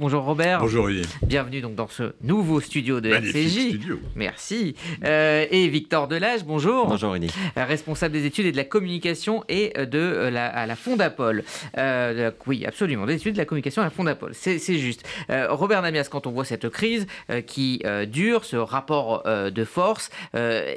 [0.00, 0.60] Bonjour Robert.
[0.60, 1.06] Bonjour Olivier.
[1.26, 3.70] Bienvenue donc dans ce nouveau studio de RCJ.
[3.70, 3.98] Studio.
[4.14, 4.76] Merci.
[5.02, 6.86] Euh, et Victor Delage, bonjour.
[6.86, 7.34] Bonjour Olivier.
[7.56, 11.42] Euh, responsable des études et de la communication et de euh, la, à la Fondapol.
[11.78, 14.34] Euh, oui, absolument, des études de la communication à la Fondapol.
[14.34, 15.04] C'est juste.
[15.30, 20.10] Euh, Robert Namias, quand on voit cette crise euh, qui dure, ce rapport de force,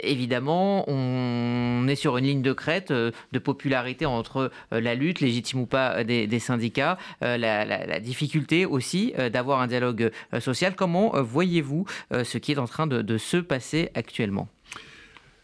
[0.01, 5.65] évidemment, on est sur une ligne de crête de popularité entre la lutte, légitime ou
[5.67, 10.75] pas, des, des syndicats, la, la, la difficulté aussi euh, d'avoir un dialogue euh, social.
[10.75, 14.47] Comment euh, voyez-vous ce qui est en train de, se passer actuellement?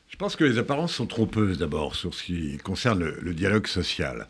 [0.10, 4.28] Je pense que les apparences sont trompeuses d'abord sur ce qui concerne le, dialogue social.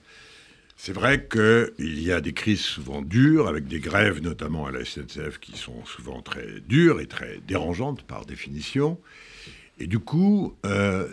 [0.75, 4.83] C'est vrai qu'il y a des crises souvent dures, avec des grèves notamment à la
[4.85, 8.99] SNCF qui sont souvent très dures et très dérangeantes par définition.
[9.79, 10.55] Et du coup,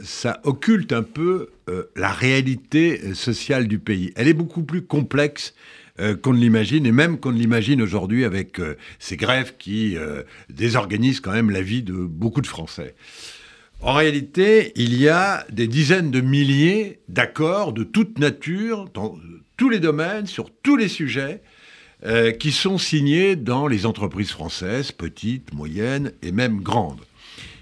[0.02, 1.50] ça occulte un peu
[1.96, 4.12] la réalité sociale du pays.
[4.16, 5.54] Elle est beaucoup plus complexe
[6.00, 9.96] euh, qu'on ne l'imagine, et même qu'on ne l'imagine aujourd'hui avec euh, ces grèves qui
[9.96, 12.96] euh, désorganisent quand même la vie de beaucoup de Français.
[13.80, 19.16] En réalité, il y a des dizaines de milliers d'accords de toute nature, dans
[19.56, 21.42] tous les domaines, sur tous les sujets,
[22.38, 27.00] qui sont signés dans les entreprises françaises, petites, moyennes et même grandes.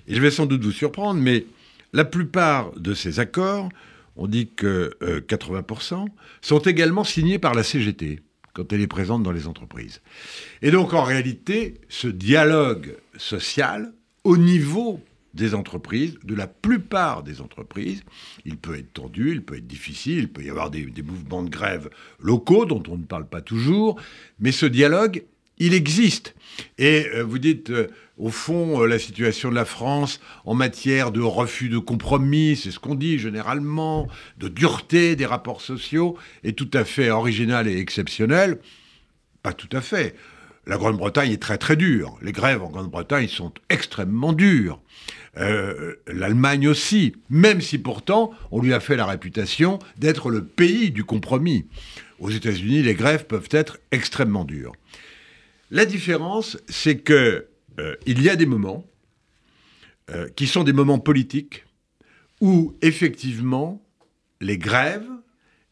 [0.08, 1.44] Et je vais sans doute vous surprendre, mais
[1.92, 3.68] la plupart de ces accords
[4.16, 6.06] on dit que euh, 80%,
[6.40, 8.20] sont également signés par la CGT
[8.52, 10.00] quand elle est présente dans les entreprises.
[10.60, 13.92] Et donc en réalité, ce dialogue social
[14.24, 15.00] au niveau
[15.34, 18.02] des entreprises, de la plupart des entreprises,
[18.44, 21.48] il peut être tendu, il peut être difficile, il peut y avoir des, mouvements de
[21.48, 21.88] grève
[22.20, 23.98] locaux dont on ne parle pas toujours,
[24.40, 25.24] mais ce dialogue,
[25.58, 26.34] il existe.
[26.76, 27.88] Et euh, vous dites, euh,
[28.22, 32.70] au fond, euh, la situation de la France en matière de refus de compromis, c'est
[32.70, 34.06] ce qu'on dit généralement,
[34.38, 38.60] de dureté des rapports sociaux, est tout à fait originale et exceptionnelle.
[39.42, 40.14] Pas tout à fait.
[40.66, 42.16] La Grande-Bretagne est très très dure.
[42.22, 44.80] Les grèves en Grande-Bretagne sont extrêmement dures.
[45.36, 50.92] Euh, L'Allemagne aussi, même si pourtant on lui a fait la réputation d'être le pays
[50.92, 51.66] du compromis.
[52.20, 54.74] Aux États-Unis, les grèves peuvent être extrêmement dures.
[55.72, 58.86] La différence, c'est que euh, il y a des moments
[60.10, 61.64] euh, qui sont des moments politiques
[62.40, 63.82] où effectivement
[64.40, 65.08] les grèves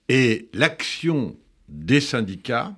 [0.09, 1.37] et l'action
[1.69, 2.77] des syndicats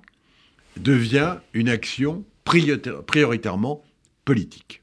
[0.77, 3.83] devient une action prioritairement
[4.25, 4.81] politique.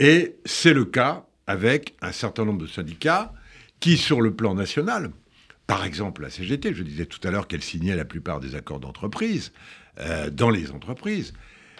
[0.00, 3.32] Et c'est le cas avec un certain nombre de syndicats
[3.80, 5.10] qui, sur le plan national,
[5.66, 8.80] par exemple la CGT, je disais tout à l'heure qu'elle signait la plupart des accords
[8.80, 9.52] d'entreprise
[10.00, 11.32] euh, dans les entreprises,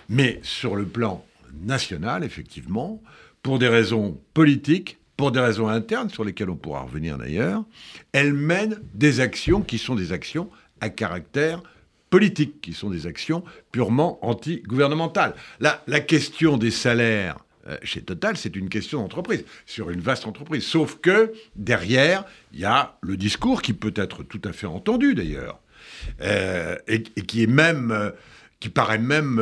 [0.09, 1.25] mais sur le plan
[1.61, 3.03] national, effectivement,
[3.43, 7.65] pour des raisons politiques, pour des raisons internes sur lesquelles on pourra revenir d'ailleurs,
[8.13, 10.49] elle mène des actions qui sont des actions
[10.81, 11.63] à caractère
[12.11, 15.35] politique, qui sont des actions purement anti-gouvernementales.
[15.61, 20.65] La, question des salaires euh, chez Total, c'est une question d'entreprise, sur une vaste entreprise.
[20.65, 25.15] Sauf que derrière, il y a le discours qui peut être tout à fait entendu
[25.15, 25.61] d'ailleurs,
[26.21, 28.11] euh, et, qui est même, euh,
[28.61, 29.41] qui paraît même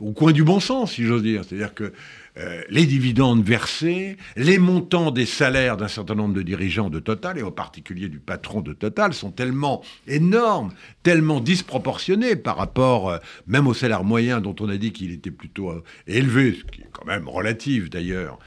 [0.00, 1.44] au coin du bon sens, si j'ose dire.
[1.44, 1.92] C'est-à-dire que
[2.38, 7.38] euh, les dividendes versés, les montants des salaires d'un certain nombre de dirigeants de Total,
[7.38, 13.18] et en particulier du patron de Total, sont tellement énormes, tellement disproportionnés par rapport euh,
[13.46, 16.80] même au salaire moyen dont on a dit qu'il était plutôt euh, élevé, ce qui
[16.80, 18.38] est quand même relatif d'ailleurs,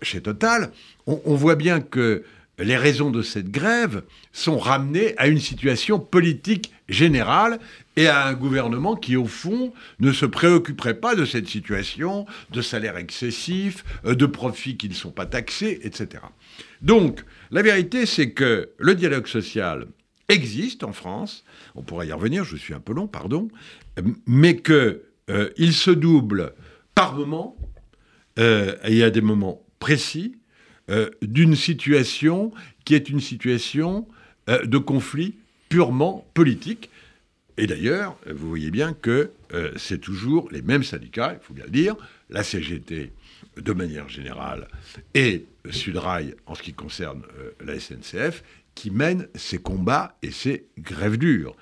[0.00, 0.70] chez Total.
[1.06, 2.22] On voit bien que
[2.58, 4.02] les raisons de cette grève
[4.32, 7.58] sont ramenées à une situation politique générale
[7.96, 12.62] et à un gouvernement qui, au fond, ne se préoccuperait pas de cette situation, de
[12.62, 16.22] salaires excessifs, euh, de profits qui ne sont pas taxés, etc.
[16.80, 19.86] Donc, la vérité, c'est que le dialogue social
[20.28, 23.48] existe en France, on pourrait y revenir, je suis un peu long, pardon,
[24.26, 26.54] mais qu'il euh, se double
[26.94, 27.56] par moments,
[28.38, 30.36] euh, et a des moments précis,
[30.92, 32.52] euh, d'une situation
[32.84, 34.06] qui est une situation
[34.50, 35.36] euh, de conflit
[35.70, 36.90] purement politique.
[37.56, 41.64] Et d'ailleurs, vous voyez bien que euh, c'est toujours les mêmes syndicats, il faut bien
[41.64, 41.96] le dire,
[42.28, 43.10] la CGT
[43.56, 44.68] de manière générale
[45.14, 47.22] et Sudrail en ce qui concerne
[47.64, 48.42] la SNCF,
[48.74, 51.56] qui mènent ces combats et ces grèves dures,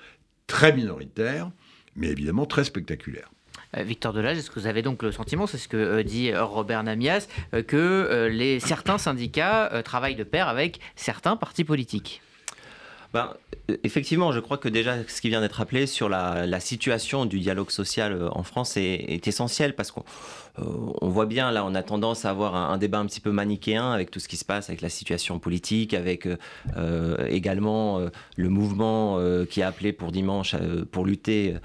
[0.47, 1.51] très minoritaires,
[1.95, 3.31] mais évidemment très spectaculaires.
[3.77, 6.33] Euh, Victor Delage, est-ce que vous avez donc le sentiment, c'est ce que euh, dit
[6.35, 12.21] Robert Namias, euh, que les, certains syndicats travaillent de pair avec certains partis politiques?
[13.13, 13.33] Ben,
[13.83, 17.69] Effectivement, je crois que déjà ce qui vient d'être rappelé sur la, situation du dialogue
[17.69, 20.03] social en France est, essentiel parce qu'on
[21.01, 24.11] voit bien, là, on a tendance à avoir un, débat un petit peu manichéen avec
[24.11, 26.27] tout ce qui se passe, avec la situation politique, avec
[27.29, 27.99] également
[28.35, 29.19] le mouvement
[29.49, 30.55] qui a appelé pour dimanche
[30.91, 31.55] pour lutter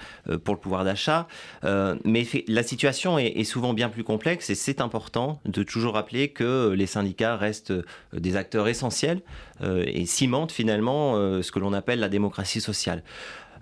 [0.44, 1.26] pour le pouvoir d'achat.
[1.62, 6.70] mais la situation est, souvent bien plus complexe et c'est important de toujours rappeler que
[6.70, 7.72] les syndicats restent
[8.12, 9.20] des acteurs essentiels
[9.62, 13.02] euh, et cimente finalement euh, ce que l'on appelle la démocratie sociale.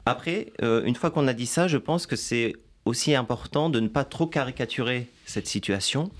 [0.06, 3.80] Après, euh, une fois qu'on a dit ça, je pense que c'est aussi important de
[3.80, 6.10] ne pas trop caricaturer cette situation.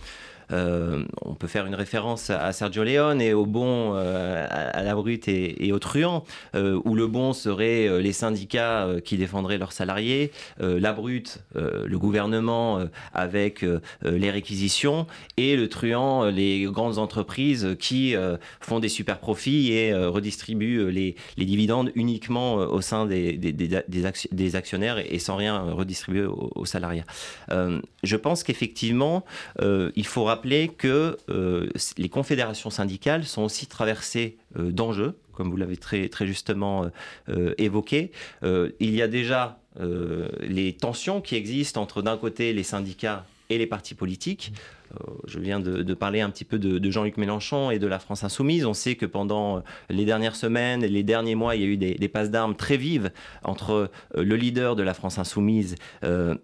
[0.53, 4.95] Euh, on peut faire une référence à Sergio Leone et au bon, euh, à, la
[4.95, 6.25] brute et, au truand,
[6.55, 10.31] euh, où le bon serait les syndicats qui défendraient leurs salariés,
[10.61, 12.81] la brute, le gouvernement
[13.13, 13.65] avec
[14.03, 15.07] les réquisitions,
[15.37, 18.15] et le truand, les grandes entreprises qui
[18.61, 25.37] font des super profits et redistribuent les, dividendes uniquement au sein des, actionnaires et, sans
[25.37, 27.05] rien redistribuer aux, aux salariés.
[28.03, 29.25] je pense qu'effectivement,
[29.61, 35.57] il faudra rappeler que euh, les confédérations syndicales sont aussi traversées euh, d'enjeux, comme vous
[35.57, 36.91] l'avez très, justement
[37.29, 38.11] euh, évoqué.
[38.43, 39.59] il y a déjà
[40.41, 44.53] les tensions qui existent entre d'un côté les syndicats et les partis politiques.
[45.27, 48.67] Je viens de, parler un petit peu de, Jean-Luc Mélenchon et de la France insoumise.
[48.67, 49.61] On sait que pendant euh,
[49.91, 53.11] les dernières semaines, les derniers mois, il y a eu des, passes d'armes très vives
[53.43, 53.73] entre
[54.17, 55.77] euh, le leader de la France insoumise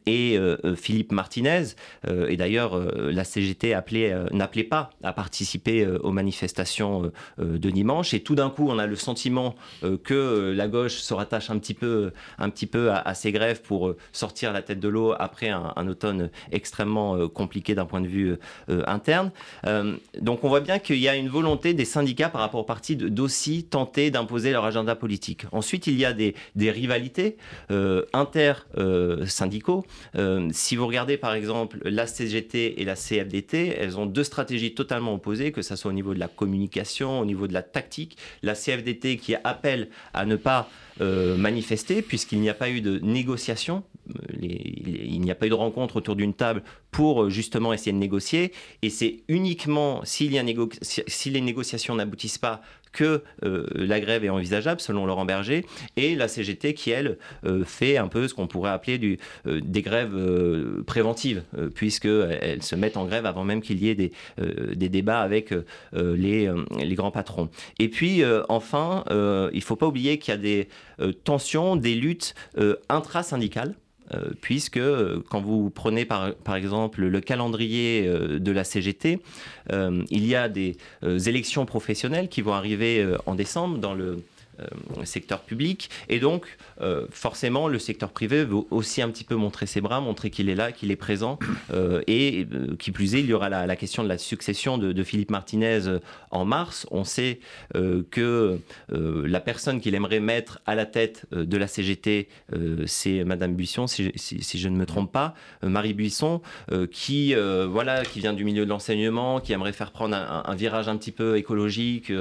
[0.06, 0.38] et
[0.76, 1.64] Philippe Martinez.
[2.06, 3.74] et d'ailleurs, la CGT
[4.32, 8.14] n'appelait pas à participer aux manifestations de dimanche.
[8.14, 9.54] Et tout d'un coup, on a le sentiment
[10.04, 13.94] que la gauche se rattache un petit peu, un petit peu à, ces grèves pour
[14.12, 18.38] sortir la tête de l'eau après un, automne extrêmement compliqué d'un point de vue euh,
[18.86, 19.30] interne.
[19.66, 22.64] Euh, donc on voit bien qu'il y a une volonté des syndicats par rapport aux
[22.64, 25.44] partis d'aussi tenter d'imposer leur agenda politique.
[25.52, 27.36] Ensuite, il y a des, rivalités
[27.70, 29.84] euh, inter-syndicaux.
[30.52, 35.14] si vous regardez par exemple la CGT et la CFDT, elles ont deux stratégies totalement
[35.14, 38.16] opposées, que ce soit au niveau de la communication, au niveau de la tactique.
[38.42, 40.68] La CFDT qui appelle à ne pas
[41.00, 43.82] manifester puisqu'il n'y a pas eu de négociation
[44.40, 47.98] il n'y a pas eu de rencontre autour d'une table pour euh, justement essayer de
[47.98, 48.52] négocier.
[48.82, 52.62] Et c'est uniquement si les négociations n'aboutissent pas
[52.92, 55.64] que euh, la grève est envisageable, selon Laurent Berger,
[55.96, 60.82] et la CGT qui, elle, euh, fait un peu ce qu'on pourrait appeler des grèves
[60.86, 64.12] préventives, puisqu'elles se mettent en grève avant même qu'il y ait des,
[64.74, 65.54] des débats avec
[65.92, 67.48] les, les, grands patrons.
[67.78, 70.68] Et puis, enfin, il ne faut pas oublier qu'il y a des
[71.24, 72.34] tensions, des luttes
[72.88, 73.74] intrasyndicales.
[74.12, 79.20] Euh, puisque euh, quand vous prenez par, par exemple le calendrier euh, de la CGT,
[79.72, 80.76] il y a des
[81.28, 84.16] élections professionnelles qui vont arriver en décembre dans le euh,
[85.04, 85.90] secteur public.
[86.08, 90.00] Et donc, euh, forcément, le secteur privé veut aussi un petit peu montrer ses bras,
[90.00, 91.38] montrer qu'il est là, qu'il est présent.
[91.72, 92.48] Euh, et
[92.78, 95.98] qui plus est, il y aura la, question de la succession de, Philippe Martinez
[96.30, 96.86] en mars.
[96.90, 97.38] On sait
[98.10, 98.58] que
[98.88, 102.28] la personne qu'il aimerait mettre à la tête de la CGT,
[102.86, 106.40] c'est Madame Buisson, si, je ne me trompe pas, Marie Buisson,
[106.90, 110.96] qui, voilà, qui vient du milieu de l'enseignement, qui aimerait faire prendre un, virage un
[110.96, 112.12] petit peu écologique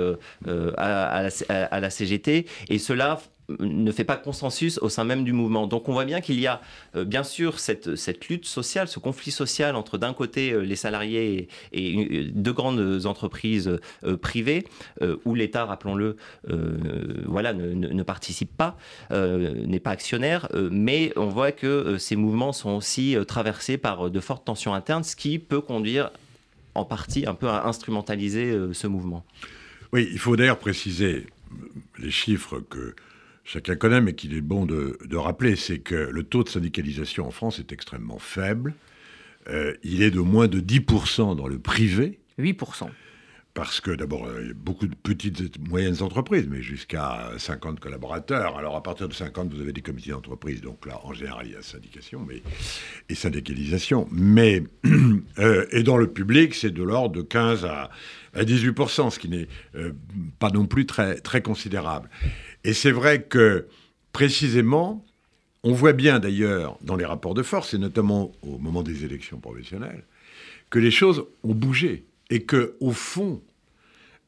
[0.78, 1.30] à
[1.80, 2.29] la CGT
[2.70, 3.20] et cela
[3.60, 5.68] ne fait pas consensus au sein même du mouvement.
[5.68, 6.62] Donc on voit bien qu'il y a
[6.96, 7.88] euh, bien sûr cette,
[8.30, 13.06] lutte sociale, ce conflit social entre d'un côté euh, les salariés et, euh, deux grandes
[13.06, 13.80] entreprises
[14.22, 14.66] privées,
[15.26, 16.16] où l'État, rappelons-le,
[17.26, 18.78] voilà, ne, participe pas,
[19.12, 24.46] n'est pas actionnaire, mais on voit que ces mouvements sont aussi traversés par de fortes
[24.46, 26.12] tensions internes, ce qui peut conduire
[26.76, 29.24] en partie un peu à instrumentaliser ce mouvement.
[29.92, 31.26] Oui, il faut d'ailleurs préciser,
[32.02, 32.96] les chiffres que
[33.44, 37.32] chacun connaît, mais qu'il est bon de, rappeler, c'est que le taux de syndicalisation en
[37.32, 38.74] France est extrêmement faible.
[39.48, 42.20] Euh, il est de moins de 10% dans le privé.
[42.38, 42.90] 8%
[43.54, 47.80] parce que d'abord, il y a beaucoup de petites et moyennes entreprises, mais jusqu'à 50
[47.80, 48.58] collaborateurs.
[48.58, 51.54] Alors à partir de 50, vous avez des comités d'entreprise, donc là, en général, il
[51.54, 52.42] y a syndication mais,
[53.10, 54.08] et syndicalisation.
[54.12, 54.64] Mais,
[55.40, 57.90] euh, et dans le public, c'est de l'ordre de 15 à,
[58.36, 59.92] 18%, ce qui n'est euh,
[60.38, 62.10] pas non plus très, très considérable.
[62.64, 63.68] Et c'est vrai que,
[64.14, 65.04] précisément,
[65.64, 69.40] on voit bien d'ailleurs dans les rapports de force, et notamment au moment des élections
[69.40, 70.06] professionnelles,
[70.70, 73.42] que les choses ont bougé et que, au fond,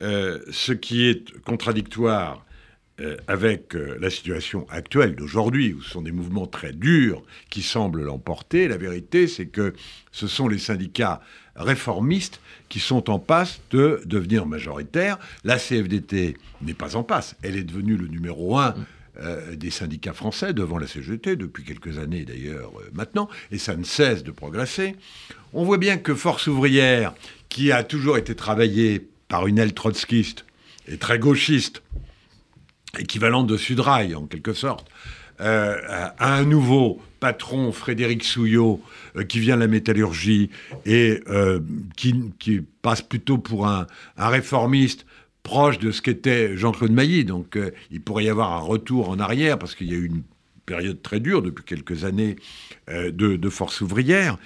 [0.01, 2.45] euh, ce qui est contradictoire
[3.27, 8.67] avec la situation actuelle d'aujourd'hui, où ce sont des mouvements très durs qui semblent l'emporter,
[8.67, 9.73] la vérité, c'est que
[10.11, 11.19] ce sont les syndicats
[11.55, 12.39] réformistes
[12.69, 15.17] qui sont en passe de devenir majoritaires.
[15.43, 17.35] La CFDT n'est pas en passe.
[17.41, 18.75] Elle est devenue le numéro un.
[19.19, 23.75] Euh, des syndicats français devant la CGT, depuis quelques années d'ailleurs euh, maintenant, et ça
[23.75, 24.95] ne cesse de progresser.
[25.51, 27.13] On voit bien que Force ouvrière,
[27.49, 30.45] qui a toujours été travaillée par une aile trotskiste
[30.87, 31.83] et très gauchiste,
[32.97, 34.87] équivalente de Sudrail en quelque sorte,
[35.41, 35.77] euh,
[36.17, 38.81] a un nouveau patron, Frédéric Souillot,
[39.17, 40.51] euh, qui vient de la métallurgie
[40.85, 41.21] et
[41.97, 43.87] qui, passe plutôt pour un,
[44.17, 45.05] réformiste
[45.43, 47.25] proche de ce qu'était Jean-Claude Mailly.
[47.25, 50.05] Donc euh, il pourrait y avoir un retour en arrière parce qu'il y a eu
[50.05, 50.23] une
[50.65, 52.35] période très dure depuis quelques années
[52.87, 54.37] de, force ouvrière.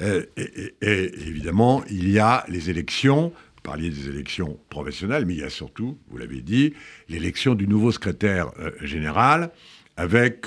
[0.00, 3.32] Et, évidemment, il y a les élections.
[3.56, 6.74] Vous parliez des élections professionnelles, mais il y a surtout, vous l'avez dit,
[7.08, 9.50] l'élection du nouveau secrétaire général
[9.96, 10.46] avec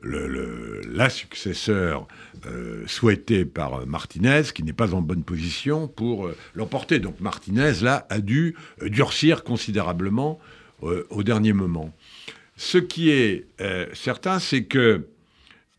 [0.00, 2.06] le, la successeur
[2.46, 6.98] euh, souhaitée par Martinez, qui n'est pas en bonne position pour euh, l'emporter.
[6.98, 10.38] Donc Martinez, là, a dû euh, durcir considérablement
[10.82, 11.90] au dernier moment.
[12.58, 13.46] Ce qui est
[13.94, 15.06] certain, c'est que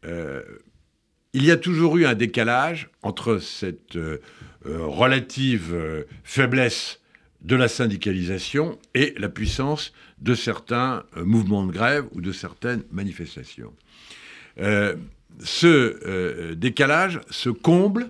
[0.03, 3.95] il y a toujours eu un décalage entre cette
[4.65, 6.99] relative faiblesse
[7.41, 13.73] de la syndicalisation et la puissance de certains mouvements de grève ou de certaines manifestations.
[14.59, 14.95] Euh,
[15.43, 18.09] ce euh, décalage se comble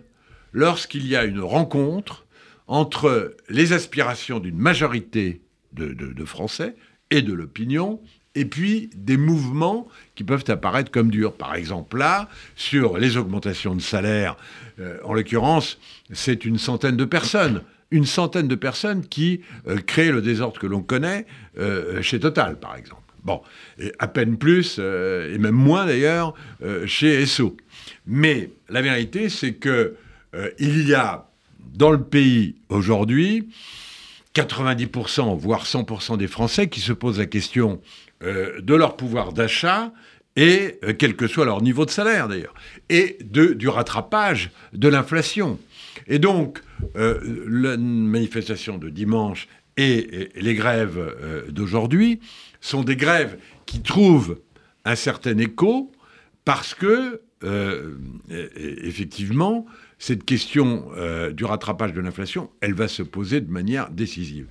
[0.53, 2.25] lorsqu'il y a une rencontre
[2.67, 5.41] entre les aspirations d'une majorité
[5.74, 6.75] de, Français
[7.12, 8.01] et de l'opinion,
[8.36, 11.34] et puis des mouvements qui peuvent apparaître comme durs.
[11.34, 14.36] Par exemple, là, sur les augmentations de salaire,
[14.79, 15.79] euh, en l'occurrence,
[16.12, 17.62] c'est une centaine de personnes.
[17.91, 19.41] Une centaine de personnes qui
[19.86, 21.25] créent le désordre que l'on connaît
[22.01, 23.08] chez Total, par exemple.
[23.27, 23.41] Bon,
[23.77, 27.58] et à peine plus, euh, et même moins d'ailleurs, euh, chez SO.
[28.06, 29.98] Mais la vérité, c'est que
[30.34, 31.29] euh, il y a
[31.74, 33.50] dans le pays aujourd'hui
[34.34, 37.82] 90%, voire 100% des Français qui se posent la question
[38.22, 39.91] de leur pouvoir d'achat
[40.36, 42.53] et quel que soit leur niveau de salaire d'ailleurs,
[42.89, 45.60] et de, du rattrapage de l'inflation.
[46.08, 46.62] Et donc,
[46.96, 52.20] la manifestation de dimanche et, les grèves d'aujourd'hui
[52.62, 54.40] sont des grèves qui trouvent
[54.86, 55.92] un certain écho
[56.48, 57.98] parce que, euh,
[58.56, 59.66] effectivement,
[60.00, 64.48] cette question euh, du rattrapage de l'inflation, elle va se poser de manière décisive.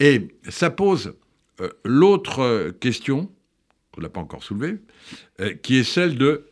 [0.00, 1.14] Et ça pose
[1.60, 3.30] euh, l'autre question,
[3.92, 4.80] qu'on n'a pas encore soulevée,
[5.62, 6.46] qui est celle de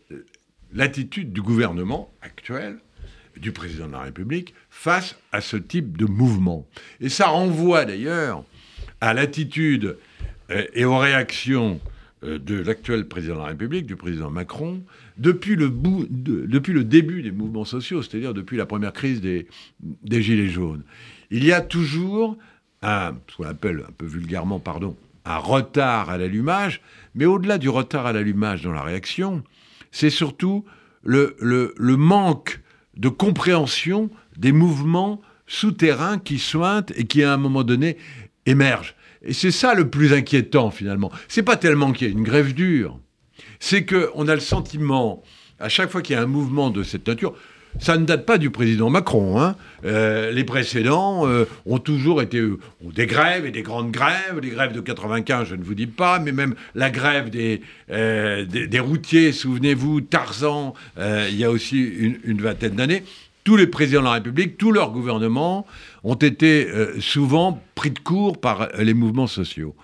[0.72, 2.78] l'attitude du gouvernement actuel,
[3.36, 6.66] du président de la République, face à ce type de mouvement.
[7.00, 8.44] Et ça renvoie d'ailleurs
[9.00, 9.96] à l'attitude
[10.50, 11.80] euh, et aux réactions
[12.24, 14.82] euh, de l'actuel président de la République, du président Macron,
[15.18, 15.68] depuis le,
[16.84, 19.46] début des mouvements sociaux, c'est-à-dire depuis la première crise des,
[20.04, 20.82] Gilets jaunes.
[21.30, 22.36] Il y a toujours
[22.82, 26.80] un, ce qu'on appelle un peu vulgairement, pardon, un retard à l'allumage,
[27.14, 29.42] mais au-delà du retard à l'allumage dans la réaction,
[29.90, 30.64] c'est surtout
[31.02, 31.34] le,
[31.96, 32.60] manque
[32.96, 37.96] de compréhension des mouvements souterrains qui sointent et qui, à un moment donné,
[38.46, 38.94] émergent.
[39.22, 41.10] Et c'est ça le plus inquiétant finalement.
[41.28, 42.98] C'est pas tellement qu'il y a une grève dure,
[43.58, 45.22] c'est qu'on a le sentiment,
[45.58, 47.34] à chaque fois qu'il y a un mouvement de cette nature,
[47.80, 49.40] ça ne date pas du président Macron.
[49.40, 49.56] Hein.
[49.84, 52.42] Euh, les précédents euh, ont toujours été
[52.82, 54.38] des grèves et des grandes grèves.
[54.40, 58.44] Les grèves de 95, je ne vous dis pas, mais même la grève des, euh,
[58.80, 63.02] routiers, souvenez-vous, Tarzan, il y a aussi une, vingtaine d'années.
[63.44, 65.66] Tous les présidents de la République, tous leurs gouvernements
[66.02, 69.76] ont été euh, souvent pris de court par euh, les mouvements sociaux.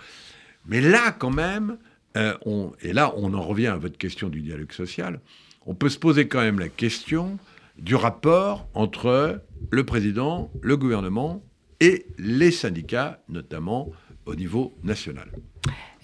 [0.67, 1.77] Mais là, quand même,
[2.17, 5.21] euh, on, et là, on en revient à votre question du dialogue social,
[5.67, 7.39] on peut se poser quand même la question
[7.81, 11.43] du rapport entre le président, le gouvernement
[11.81, 13.91] et les syndicats, notamment
[14.27, 15.31] au niveau national.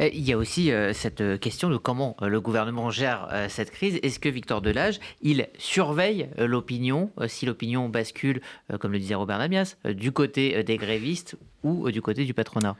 [0.00, 3.70] Euh, il y a aussi euh, cette euh, question de comment le gouvernement gère cette
[3.70, 3.98] crise.
[4.02, 8.40] Est-ce que Victor Delage, il surveille l'opinion, si l'opinion bascule,
[8.80, 12.76] comme le disait Robert Namias, du côté des grévistes ou du côté du patronat?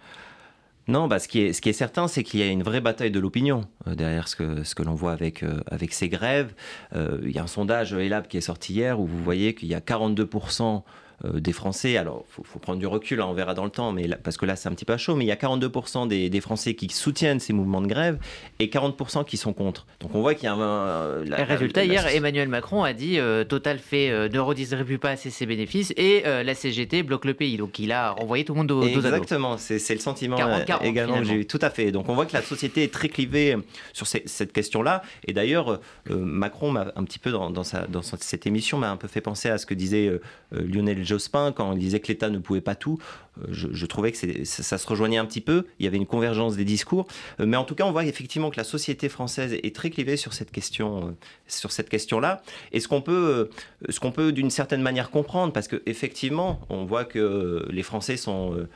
[0.89, 2.81] Non, bah, ce, qui est, ce qui est certain, c'est qu'il y a une vraie
[2.81, 6.55] bataille de l'opinion derrière ce que, ce que l'on voit avec, avec ces grèves.
[6.95, 9.75] il y a un sondage ELAB qui est sorti hier où vous voyez qu'il y
[9.75, 10.83] a 42%
[11.25, 14.09] des Français, alors il faut, prendre du recul, hein, on verra dans le temps, mais
[14.23, 16.41] parce que là c'est un petit peu chaud, mais il y a 42% des, des,
[16.41, 18.19] Français qui soutiennent ces mouvements de grève
[18.59, 19.87] et 40% qui sont contre.
[20.01, 21.45] Donc on voit qu'il y a un...
[21.45, 23.19] résultat, hier, Emmanuel Macron a dit
[23.49, 27.57] Total fait ne redistribue pas assez ses bénéfices et la CGT bloque le pays.
[27.57, 30.37] Donc il a renvoyé tout le monde dos, Exactement, c'est le sentiment
[30.83, 31.47] également que j'ai eu.
[31.47, 31.93] Tout à fait.
[31.93, 33.57] Donc on voit que la société est très clivée
[33.93, 35.03] sur cette question-là.
[35.27, 38.97] Et d'ailleurs, Macron m'a un petit peu dans, dans, sa, dans cette émission m'a un
[38.97, 40.21] peu fait penser à ce que disait euh,
[40.55, 42.99] euh, Lionel Jospin quand il disait que l'État ne pouvait pas tout.
[43.43, 45.67] Euh, je, trouvais que ça, se rejoignait un petit peu.
[45.79, 47.07] Il y avait une convergence des discours.
[47.39, 50.33] mais en tout cas, on voit effectivement que la société française est très clivée sur
[50.33, 51.17] cette question,
[51.47, 52.43] sur cette question-là.
[52.73, 53.51] Et ce qu'on peut,
[53.89, 58.17] ce qu'on peut d'une certaine manière comprendre, parce que effectivement, on voit que les Français
[58.17, 58.67] sont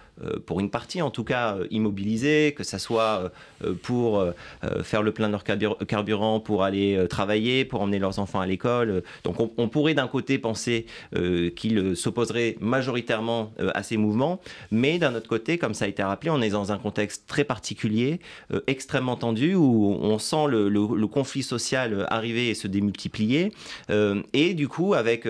[0.46, 3.32] pour une partie en tout cas immobilisés, que ça soit
[3.82, 4.24] pour
[4.82, 9.02] faire le plein de leur carburant, pour aller travailler, pour emmener leurs enfants à l'école.
[9.24, 10.86] Donc on, pourrait d'un côté penser
[11.16, 14.40] euh, qu'il s'opposerait majoritairement euh, à ces mouvements,
[14.70, 17.44] mais d'un autre côté, comme ça a été rappelé, on est dans un contexte très
[17.44, 18.20] particulier,
[18.52, 23.52] euh, extrêmement tendu, où on sent le, conflit social arriver et se démultiplier.
[24.32, 25.26] et du coup, avec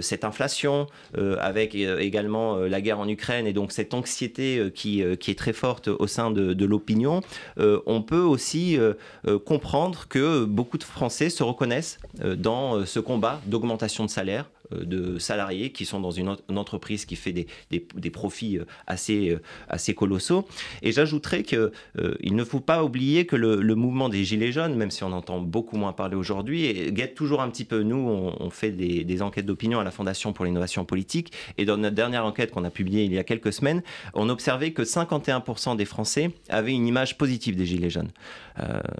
[0.00, 0.88] cette inflation,
[1.38, 6.06] avec également la guerre en Ukraine et donc cette anxiété qui, est très forte au
[6.08, 7.20] sein de, l'opinion,
[7.58, 8.78] on peut aussi
[9.44, 11.98] comprendre que beaucoup de Français se reconnaissent
[12.36, 17.16] dans ce combat d'augmentation de salaire euh, de salariés qui sont dans une, entreprise qui
[17.16, 20.46] fait des, des, profits euh, assez, euh, assez colossaux.
[20.82, 21.70] Et j'ajouterais qu'il
[22.20, 25.40] il ne faut pas oublier que le, mouvement des Gilets jaunes, même si on entend
[25.40, 27.82] beaucoup moins parler aujourd'hui, guette toujours un petit peu.
[27.82, 31.32] Nous, on, fait des, enquêtes d'opinion à la Fondation pour l'innovation politique.
[31.58, 33.82] Et dans notre dernière enquête qu'on a publiée il y a quelques semaines,
[34.14, 38.10] on observait que 51% des Français avaient une image positive des Gilets jaunes.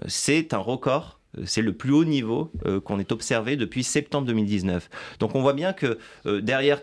[0.07, 4.27] C'est un record euh, c'est le plus haut niveau euh, qu'on ait observé depuis septembre
[4.27, 4.89] 2019.
[5.19, 6.81] Donc on voit bien que euh, derrière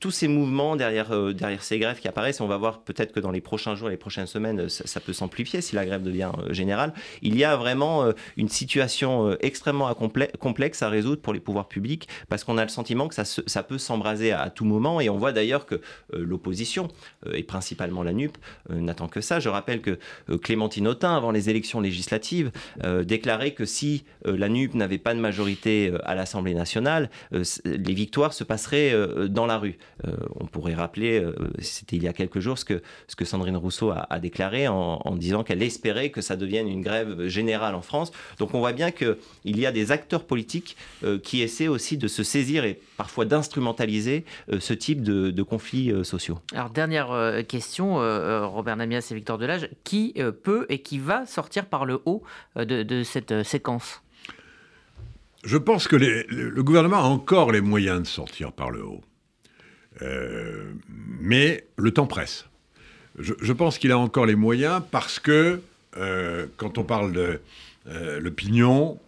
[0.00, 3.20] tous ces mouvements derrière, euh, derrière ces grèves qui apparaissent, on va voir peut-être que
[3.20, 6.52] dans les prochains jours, les prochaines semaines, ça, peut s'amplifier si la grève devient euh,
[6.52, 6.92] générale.
[7.22, 12.08] Il y a vraiment euh, une situation extrêmement complexe à résoudre pour les pouvoirs publics
[12.28, 15.16] parce qu'on a le sentiment que ça, ça peut s'embraser à, tout moment et on
[15.16, 15.80] voit d'ailleurs que
[16.12, 16.88] l'opposition,
[17.32, 18.36] et principalement la NUP,
[18.70, 19.40] n'attend que ça.
[19.40, 19.98] Je rappelle que
[20.42, 22.50] Clémentine Autain, avant les élections législatives,
[23.04, 28.44] déclarait que si la NUP n'avait pas de majorité à l'Assemblée nationale, les victoires se
[28.44, 28.94] passeraient
[29.28, 29.78] dans la rue.
[30.06, 33.24] Euh, on pourrait rappeler, euh, c'était il y a quelques jours, ce que, ce que
[33.24, 37.82] Sandrine Rousseau a, déclaré en, disant qu'elle espérait que ça devienne une grève générale en
[37.82, 38.12] France.
[38.38, 42.08] Donc on voit bien qu'il y a des acteurs politiques euh, qui essaient aussi de
[42.08, 44.24] se saisir et parfois d'instrumentaliser
[44.58, 46.38] ce type de, conflits sociaux.
[46.52, 51.86] Alors dernière question, Robert Namias et Victor Delage, qui peut et qui va sortir par
[51.86, 52.22] le haut
[52.56, 54.02] de cette séquence?
[55.44, 59.00] Je pense que le gouvernement a encore les moyens de sortir par le haut.
[60.02, 60.72] Euh,
[61.20, 62.46] mais le temps presse.
[63.18, 65.60] Je, pense qu'il a encore les moyens parce que
[65.96, 67.40] euh, quand on parle de
[67.88, 69.00] euh, l'opinion,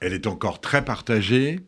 [0.00, 1.60] elle est encore très partagée.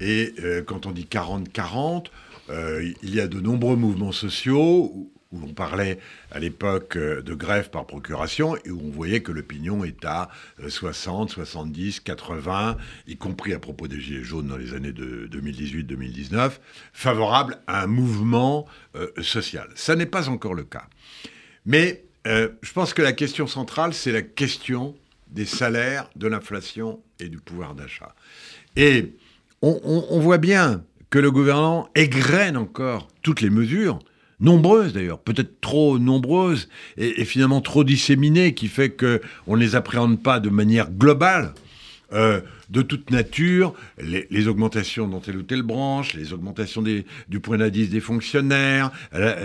[0.00, 0.34] Et
[0.66, 2.06] quand on dit 40-40,
[2.50, 5.98] il y a de nombreux mouvements sociaux où on parlait
[6.30, 10.28] à l'époque euh, de grève par procuration et où on voyait que l'opinion est à
[10.66, 16.52] 60, 70, 80, y compris à propos des Gilets jaunes dans les années de 2018-2019,
[16.92, 19.68] favorable à un mouvement euh, social.
[19.74, 20.86] Ça n'est pas encore le cas.
[21.64, 24.96] Mais euh, je pense que la question centrale, c'est la question
[25.28, 28.14] des salaires, de l'inflation et du pouvoir d'achat.
[28.76, 29.16] Et
[29.62, 33.98] on, on voit bien que le gouvernement égrène encore toutes les mesures
[34.40, 40.22] nombreuses d'ailleurs, peut-être trop nombreuses et, finalement trop disséminées, qui fait qu'on ne les appréhende
[40.22, 41.52] pas de manière globale.
[42.12, 47.58] Euh, de toute nature, les, augmentations dans telle ou telle branche, les augmentations du point
[47.58, 48.90] d'indice des fonctionnaires,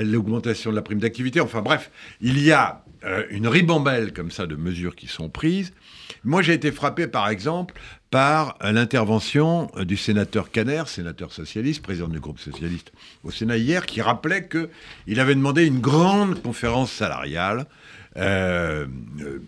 [0.02, 4.46] l'augmentation de la prime d'activité, enfin bref, il y a euh, une ribambelle comme ça
[4.46, 5.74] de mesures qui sont prises.
[6.24, 7.74] Moi j'ai été frappé par exemple
[8.12, 12.92] par l'intervention du sénateur Caner, sénateur socialiste, président du groupe socialiste
[13.24, 17.66] au Sénat hier, qui rappelait qu'il avait demandé une grande conférence salariale
[18.18, 18.86] euh,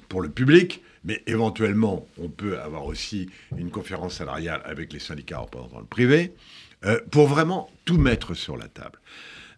[0.07, 5.39] pour le public, mais éventuellement, on peut avoir aussi une conférence salariale avec les syndicats
[5.39, 6.33] représentants le privé,
[6.85, 8.97] euh, pour vraiment tout mettre sur la table.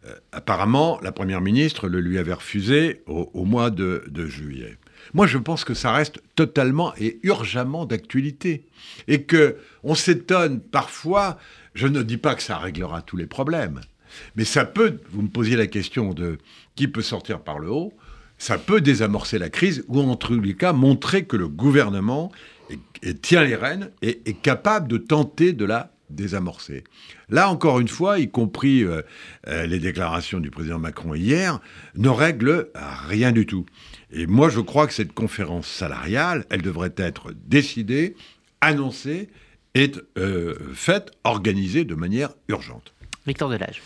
[0.07, 4.77] Euh, apparemment, la Première ministre le lui avait refusé au, mois de juillet.
[5.13, 8.65] Moi, je pense que ça reste totalement et urgemment d'actualité.
[9.07, 11.37] Et que on s'étonne parfois,
[11.73, 13.81] je ne dis pas que ça réglera tous les problèmes,
[14.35, 16.37] mais ça peut, vous me posiez la question de
[16.75, 17.93] qui peut sortir par le haut,
[18.37, 22.31] ça peut désamorcer la crise ou en tous les cas montrer que le gouvernement
[23.21, 26.83] tient les rênes et est capable de tenter de la désamorcé.
[27.29, 29.01] Là, encore une fois, y compris euh,
[29.47, 31.59] euh, les déclarations du président Macron hier,
[31.95, 32.69] ne règlent
[33.07, 33.65] rien du tout.
[34.11, 38.15] Et moi, je crois que cette conférence salariale, elle devrait être décidée,
[38.61, 39.29] annoncée
[39.73, 42.93] et euh, faite, organisée de manière urgente.
[43.27, 43.81] Victor Delage.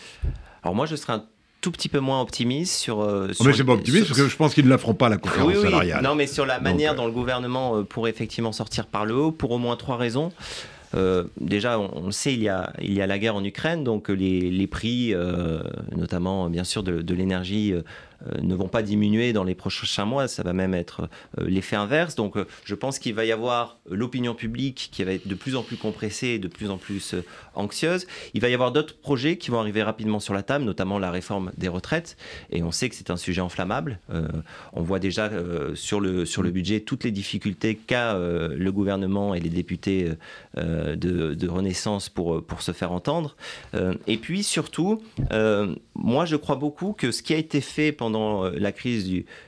[0.63, 1.25] Alors moi, je serais un
[1.62, 3.01] tout petit peu moins optimiste sur.
[3.01, 5.17] Euh, mais c'est pas optimiste parce que je pense qu'ils ne la feront pas la
[5.17, 6.03] conférence oui, salariale.
[6.03, 9.51] Non, mais sur la manière dont le gouvernement pourrait effectivement sortir par le haut, pour
[9.51, 10.32] au moins trois raisons.
[10.95, 13.84] Euh, déjà, on, le sait, il y, a, il y a la guerre en Ukraine,
[13.84, 15.62] donc les, prix, euh,
[15.95, 17.82] notamment bien sûr de, l'énergie, euh,
[18.41, 22.15] ne vont pas diminuer dans les prochains mois, ça va même être euh, l'effet inverse.
[22.15, 25.55] Donc euh, je pense qu'il va y avoir l'opinion publique qui va être de plus
[25.55, 27.15] en plus compressée de plus en plus
[27.55, 28.08] anxieuse.
[28.34, 31.12] Il va y avoir d'autres projets qui vont arriver rapidement sur la table, notamment la
[31.12, 32.17] réforme des retraites.
[32.51, 33.99] Et on sait que c'est un sujet enflammable.
[34.73, 35.29] on voit déjà
[35.75, 40.12] sur, le, sur le budget toutes les difficultés qu'a le gouvernement et les députés
[40.55, 43.36] de, de, Renaissance pour, pour se faire entendre.
[44.08, 45.01] et puis surtout,
[45.95, 49.07] moi je crois beaucoup que ce qui a été fait pendant euh, la crise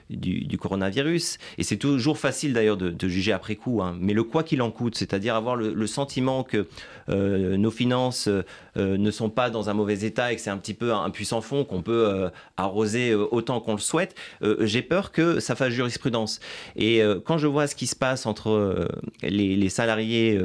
[0.09, 1.37] du, coronavirus.
[1.57, 3.95] Et c'est toujours facile d'ailleurs de, juger après coup, hein.
[3.99, 6.67] mais le quoi qu'il en coûte, c'est-à-dire avoir le, sentiment que
[7.09, 8.29] euh, nos finances
[8.77, 11.09] euh, ne sont pas dans un mauvais état et que c'est un petit peu un
[11.09, 14.15] puissant fond qu'on peut euh, arroser autant qu'on le souhaite,
[14.59, 16.39] j'ai peur que ça fasse jurisprudence.
[16.75, 18.87] Et quand je vois ce qui se passe entre
[19.23, 20.39] les, salariés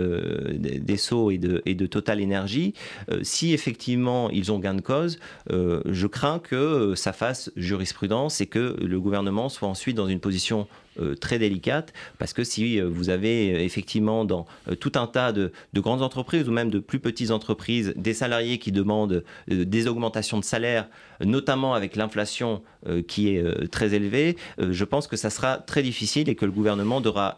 [0.55, 2.75] des SO et de, et de Total Energy,
[3.23, 5.19] si effectivement ils ont gain de cause,
[5.51, 10.67] je crains que ça fasse jurisprudence et que le gouvernement soit ensuite dans une position
[10.67, 10.86] euh,
[11.21, 14.47] très délicate, parce que si euh, vous avez euh, effectivement dans
[14.81, 18.73] tout un tas de, grandes entreprises ou même de plus petites entreprises des salariés qui
[18.73, 20.89] demandent des augmentations de salaire,
[21.21, 22.63] notamment avec l'inflation
[23.09, 27.01] qui est très élevée, je pense que ça sera très difficile et que le gouvernement
[27.01, 27.37] devra,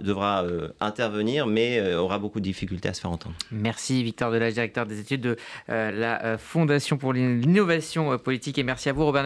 [0.80, 3.34] intervenir, mais aura beaucoup de difficultés à se faire entendre.
[3.50, 5.36] Merci Victor Delage, directeur des études de
[5.68, 9.24] la Fondation pour l'innovation politique, et merci à vous Robert.